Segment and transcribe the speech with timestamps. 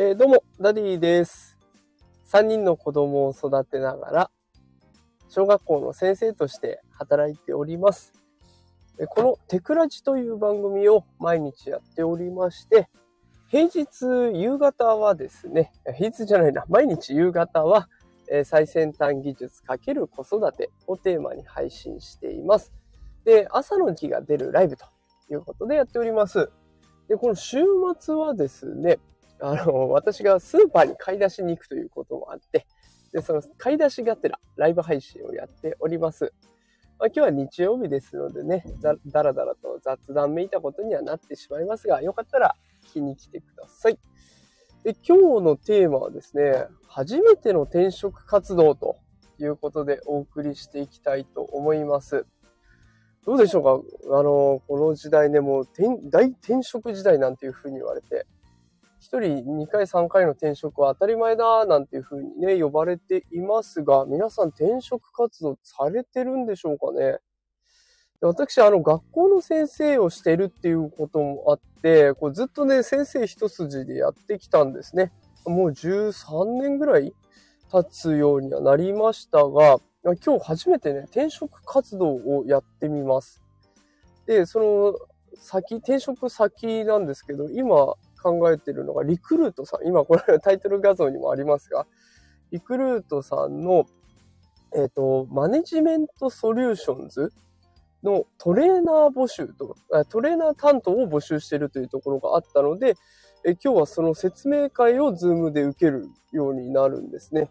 [0.00, 1.58] えー、どうも、ダディです。
[2.28, 4.30] 3人の子供を育てながら、
[5.28, 8.12] 小学校の先生として働いております。
[9.08, 12.88] このテクラジという番組を毎日やっておりまして、
[13.48, 14.06] 平日
[14.40, 17.88] 夕方はですね、平日じゃないな、毎日夕方は、
[18.44, 22.72] 最先端技術×子育てをテーマに配信しています。
[23.24, 24.84] で、朝の日が出るライブと
[25.28, 26.52] いうことでやっております。
[27.08, 27.64] で、この週
[27.98, 29.00] 末はですね、
[29.40, 32.66] あの、私がスーパーに買い出しに行くということもあって、
[33.12, 36.32] で、その買い出しがてらライブ配信をやっております。
[36.98, 43.98] まあ、今日は日曜日ですのでねだ、だらだらと雑談めいたことにはなってしまいますが、よかったら聞きに来てください。
[44.82, 48.96] で、今日のテーマはですね、初めての転職活動と
[49.38, 52.26] いうことでお送りしていきたいと思います。
[53.24, 53.62] どうでしょう
[54.08, 54.18] か？
[54.18, 55.68] あの、この時代ね、もう
[56.10, 58.26] 大転職時代なんていうふうに言われて、
[59.10, 67.16] 一人2回3回の転職は当たり前だなんていうふうにね、呼ばれていますが、皆さん転職活動されてるんでしょうかね？
[68.20, 75.10] 私、あの、学校の先生をしてるっていうこともあって、こうずっとね、先生一筋でやってきたんですね。
[75.46, 77.14] もう13年ぐらい
[77.72, 83.42] 経つようにはなりましたが、今日初めてね、転職活動をやってみます。
[84.26, 84.98] で、その
[85.38, 91.86] 先、転職先なんですけど、今、考えてるのが、リクルートさん、今これタイトル画像にもありますが、
[92.50, 93.86] リクルートさんの、
[94.74, 97.32] えっ、ー、と、マネジメントソリューションズ
[98.02, 99.76] のトレーナー募集と、
[100.08, 102.96] トレーナー担当を募集しているというところがあったので、
[103.44, 107.50] え今日はその説明会をズームで受けるようになるんですね。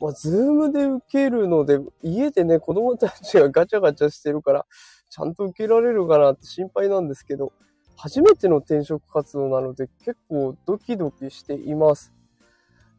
[0.00, 4.66] まあ、ズームで受けるので、家でね、子供たちがガチャガチャしてるから、
[5.08, 7.52] ちゃんと受けられるかなって心配なんですけど、
[7.96, 12.12] 初めての転職活動なので結構ドキドキしています。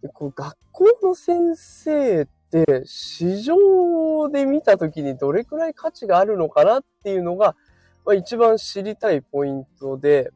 [0.01, 7.55] でこう学校の先生って市場で見た時にどれくらい価値があるのかなっていうのが、
[8.05, 10.31] まあ、一番知りたいポイントで、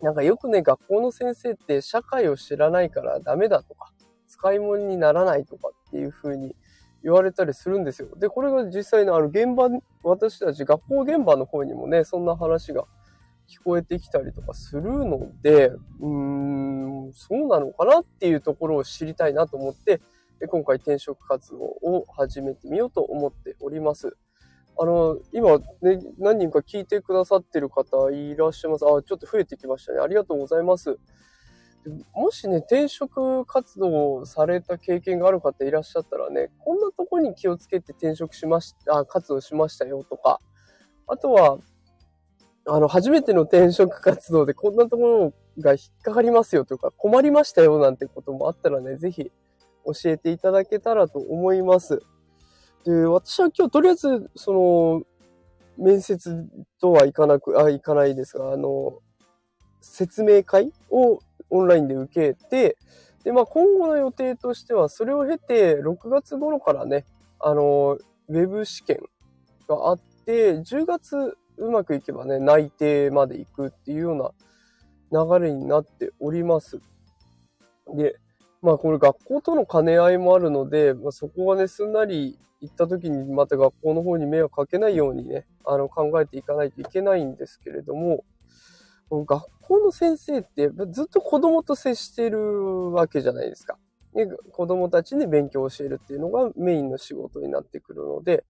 [0.00, 3.92] なんかよくね、学校の先生って社会を知らないからダメだとか、
[4.26, 6.56] 使い物にならないとかっていう風に
[7.02, 8.08] 言われたりするんですよ。
[8.16, 9.68] で、これが実際のある現場、
[10.02, 12.84] 私たち学校現場の方にもね、そんな話が
[13.52, 20.00] 聞こえてきたりとかするので、うーん、そうなのかなっていうところを知りたいなと思って、
[20.48, 24.16] 今回転職活動を始めてみようと思っております。
[24.78, 28.84] あの、今ね、何人か聞いてくださってる方いらっしゃいます。
[28.86, 30.00] あ、ちょっと増えてきましたね。
[30.00, 30.98] ありがとうございます。
[32.14, 40.40] もしね、転職活動をされた経験がある方いらっしゃったらね、こんなとこに気をつけて転職しました、あ活動しましたよとか、
[41.08, 41.58] あとは、
[42.66, 49.32] あの、初めての転職活動でこんなところが引っかかりますよとか、困りましたよなんてこともあったらね、ぜひ
[49.84, 52.02] 教えていただけたらと思います。
[52.84, 55.02] で、私は今日とりあえず、その、
[55.76, 56.46] 面接
[56.80, 59.00] とはいかなく、あ、いかないですが、あの、
[59.80, 61.20] 説明会を
[61.50, 62.76] オンラインで受けて、
[63.24, 67.04] で、まあ今後の予定としては、それを経て、6月頃からね、
[67.40, 69.00] あの、ウェブ試験
[69.68, 74.16] があって、10月うまくいけばね、内定まで行くっていうよう
[75.10, 76.80] な流れになっております。
[77.94, 78.16] で、
[78.62, 88.24] まあこれ学校との兼ね合いもあるので、まあ、そこがね、すんなり行った時にまた学校の方に迷惑かけないようにね、あの考えていかないといけないんですけれども、
[89.10, 93.76] 学校の先生ってずっと子供と接してるわけじゃないですか。
[94.14, 98.44] ね、子供たちに勉強を教えるっていうのがメインの仕事になってくるので、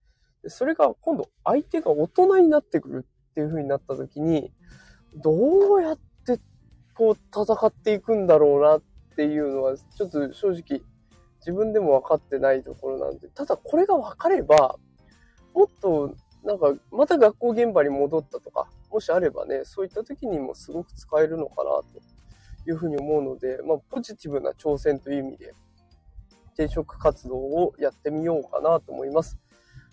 [0.48, 4.52] それが今度相手が大人になってくるっていう風になった時に、
[5.14, 6.40] どうやって
[6.94, 8.82] こう戦っていくんだろうなっ
[9.16, 10.82] ていうのは、ちょっと正直
[11.40, 14.78] 自分でも分かってないところなんで、ただこれが分かれば、
[15.54, 16.14] もっと
[16.44, 21.86] なんかまた学校現場に戻ったとか、もしあればね、そういった時にもすごく使えるのかなと
[22.68, 25.54] いうふうに思うので、まあポジティブな挑戦という意味で、
[26.54, 29.38] 転職活動をやってみようかなと思います。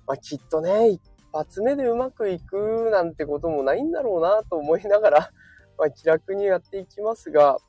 [0.10, 1.02] まあ、きっとね、一
[1.32, 5.32] 発目でうまくいくなんてこともないんだろうなと思いながら、
[5.78, 7.60] まあ、気楽にやっていきますが、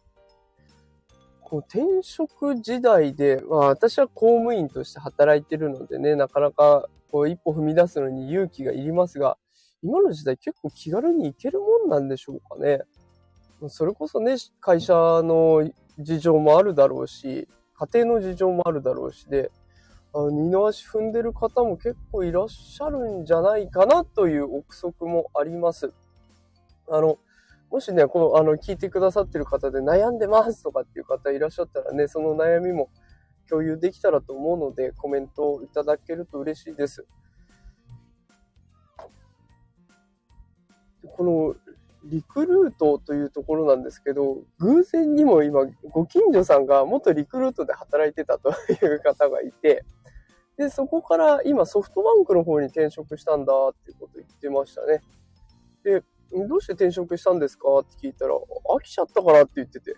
[1.42, 9.36] こう転職時代で、まあ、私は公務員として働いてるのでね、なかなかこう一歩踏み出すのに勇気がいりますが、
[9.82, 12.80] 今の時代結構気軽に行けるもんなんでしょうかね。
[13.68, 19.50] それこそね、会社の事情もあるだろうし、家庭の事情もあるだろうしで、
[20.12, 25.92] 二の足踏んでる方も結構いらっしゃるんじゃないかなという憶測もあります。
[26.88, 27.18] あの、
[27.70, 32.90] もしね、この、あの、聞いてくださってる方で悩んでますとかっていう方いらっしゃったらね、その悩みも
[33.48, 37.06] 共有できたらと思うので、コメントをいただけると嬉しいです。
[41.16, 41.54] この
[42.04, 49.84] リクルートというところなんですけど、偶然にも今、ご近所さんが元リクルートで働いてたという方がいて、
[50.56, 55.00] で、そこから今ソフトバンクの方に転職したんだっていうこと言ってましたね。
[55.82, 56.02] で、
[56.32, 59.96] どうして転職したんですかって聞いたら、飽きちゃったからって言ってて、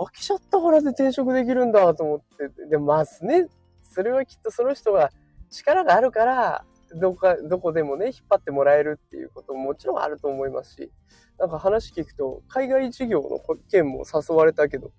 [0.00, 3.46] 飽きちゃったからで転職できるんだと思って、で、まずね、
[3.82, 5.10] それはきっとその人が
[5.50, 6.64] 力があるから、
[6.94, 10.90] どこか、どこでもね、引っ張ってもらえるっていうことももちろんあると思いますし、
[11.38, 13.40] なんか話聞くと、海外事業の
[13.70, 14.90] 件も誘われたけど、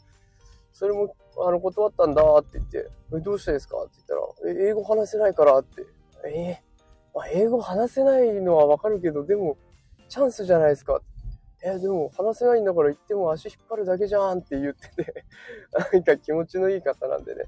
[0.73, 3.77] それも、あの、断ったんだって言って、え、どうしてですか？
[3.83, 5.85] って言ったら、え、英語話せないからって、
[6.25, 9.57] えー、まあ、英語話せないのはわかるけど、でも、
[10.09, 11.01] チャンスじゃないですか。
[11.63, 15.25] え、でも話せないんだから行っても足引っ張るだけじゃんって言ってて
[15.93, 17.45] なんか気持ちのいい方なんでね、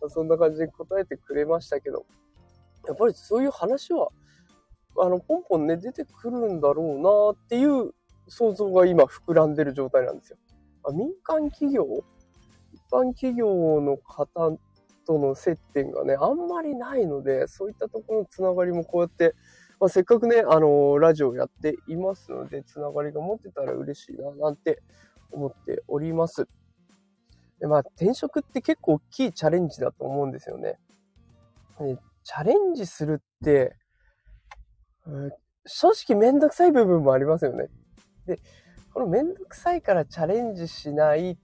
[0.00, 2.06] まあ、そんな感じで答えてくれましたけど、
[2.86, 4.08] やっぱりそういう話は、
[4.98, 6.98] あの、ポンポンね、出てくるんだろう
[7.36, 7.92] なっていう
[8.28, 10.38] 想像が今膨らんでる状態なんですよ。
[10.84, 11.84] あ民間企業、
[12.90, 14.50] 般企業の方
[15.06, 19.34] との接点がね、あんまりないので、そういったところのつながりもこうやって、
[19.80, 24.82] まあ、せっかくね、あの、ラジオやっていますので、つながりが持ってたら嬉しいな、なんて
[25.32, 26.46] 思っております。
[27.60, 30.78] でまあ、転職って結構大きいチャレンジだと思うんですよね。
[32.24, 33.76] チャレンジするって、
[35.06, 35.30] うん、
[35.66, 37.68] 正直めんどくさい部分もありますよね。
[38.26, 38.38] で、
[38.92, 41.38] このめんどくさいからチャレンジしない。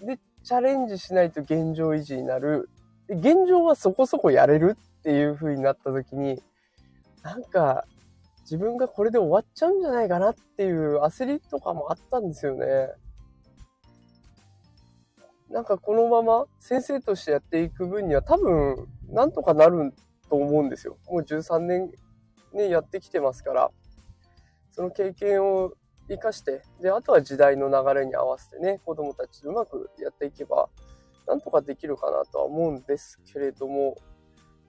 [0.00, 2.68] で、チャレンジしないと現状維持になる。
[3.06, 6.42] で現状はそこそこやれるっていう風になった時に、
[7.22, 7.84] なんか、
[8.42, 12.66] 自分がこれで終わっちゃうんじゃないかなっていう焦りとかもあったんですよね。
[15.50, 19.92] なんかこのまま先生としてやっていく分には多分なんとかなる
[20.28, 20.96] と思うんですよ。
[21.08, 21.92] もう13年
[22.52, 23.70] ね、やってきてますから、
[24.72, 25.72] その経験を
[26.10, 30.68] 生かして、で、あとは時代の流れに合わせてね、子供たちとうまくやっていけば、
[31.26, 33.96] なんとかできるかなとは思うんですけれども、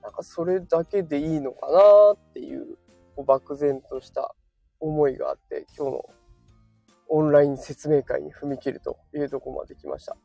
[0.03, 1.79] なんかそれだけでいいのかな
[2.13, 2.77] っていう、
[3.17, 4.35] う漠然とした
[4.79, 6.05] 思いがあって、今日の
[7.09, 10.15] オンライン説明会に踏み切るというとこまで来ました。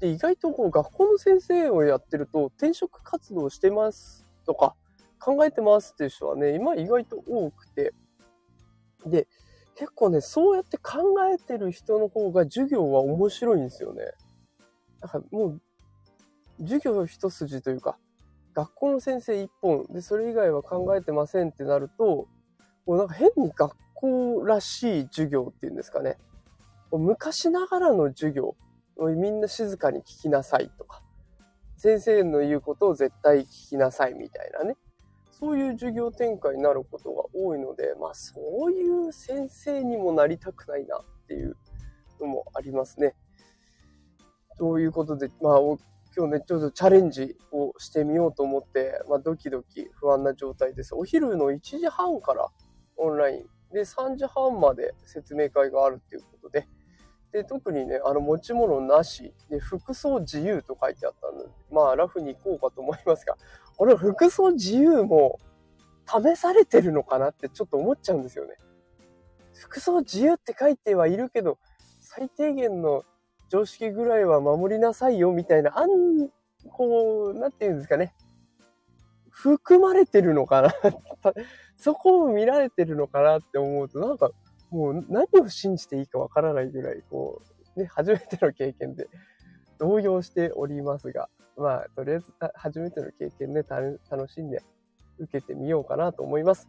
[0.00, 4.74] で、意外とこう学校の先生をやってると転職活動してますとか、
[5.20, 7.92] 考えてますっていう人はね、今意外と多くて。
[9.06, 9.28] で、
[9.74, 11.00] 結構ね、そうやって考
[11.32, 14.04] えてる人の方が授業は面白いんですよね。
[15.00, 15.60] だからもう、
[16.60, 17.98] 授業一筋というか、
[18.54, 22.28] 学校の先生一本で、それ以外は考えてませんってなると、
[22.86, 26.18] もうなんか変に学校らしい授業っていうんですかね。
[26.90, 28.54] 昔ながらの授業、
[28.98, 31.02] みんな静かに聞きなさいとか、
[31.76, 34.76] 先生の言うことを絶対聞きなさいみたいなね。
[35.42, 41.56] そういう授業展開になることが多いので、まあそういう先生にもなりたくないなっていう
[42.20, 43.16] のもありますね。
[44.56, 45.58] ということで、まあ
[46.16, 50.94] 今日ね、ちょっとチャレンジをしてみようと思って、まあドキドキ不安な状態です。
[50.94, 52.46] お昼の1時半から
[52.96, 56.68] オンラインで3時半まで説明会があるっていうことで、
[57.32, 63.36] で、特にね、あの、持ち物なし、で、服装自由と書いてあったので、まあ、ラフに行こうかと思いますが、
[63.76, 65.38] これ服装自由も
[66.06, 68.56] 試されてるのかなってちょっと思っちゃうんですよね。
[69.54, 71.58] 服装自由って書いてはいるけど、
[72.00, 73.04] 最低限の
[73.48, 76.28] 常識ぐらいは守りなさいよみたいな、あん、
[76.70, 78.14] こう、なんて言うんですかね。
[79.30, 80.74] 含まれてるのかな
[81.78, 84.30] そこを見られてるのかなって思うと、なんか、
[84.72, 87.42] もう何を信じていいかわからないぐらい、こ
[87.76, 89.08] う、ね、初めての経験で
[89.78, 93.68] 動揺しておりますが、まあ、とりあえず初めての経験で、ね、
[94.10, 94.62] 楽しんで
[95.18, 96.66] 受けてみようかなと思います。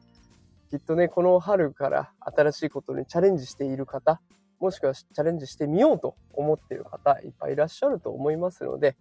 [0.70, 4.22] きっとね、この春から新しいことにチャレンジしている方、
[4.60, 8.98] もしくはチャレンジしてみようと思っている方、いっぱいいらっしゃると思いますので、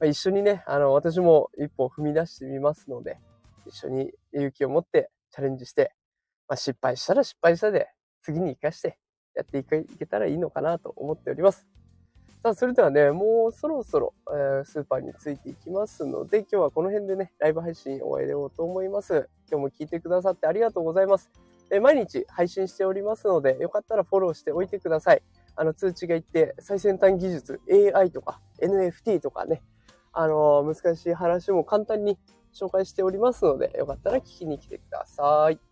[0.00, 3.20] まあ、一緒にね、あの、私も一歩踏み出してみますので、
[3.66, 5.94] 一緒に勇気を持ってチャレンジして、
[6.48, 7.88] まあ、失敗したら失敗したで
[8.22, 8.98] 次に活かして
[9.34, 11.66] やっていけたらいいのかなと思っております。
[12.42, 19.28] さあ、それではね、もうそろそろ、えー、スーパーについていきますので、今日はこの辺でね、ライブ配信終えようと思います。
[19.50, 21.30] 今日も聞いてくださってありがとうございます。
[21.70, 25.22] えー、毎日配信しておりますので、よかったらフォローしておいてください。
[25.54, 27.60] あの、通知がいって、最先端技術、
[27.94, 29.60] AI とか NFT とかね、
[30.14, 32.16] あのー、難しい話も簡単に
[32.54, 35.69] 紹介しておりますので、よかったら聞きに来てください。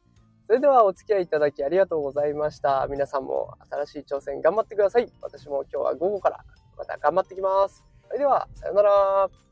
[0.49, 2.87] それではお付き合いいただきありがとうございました。
[2.89, 5.13] 皆さんも新しい挑戦頑張ってください。
[5.21, 6.43] 私も今日は午後から
[6.79, 7.85] また頑張ってきます。
[8.07, 9.48] それでは、さようなら。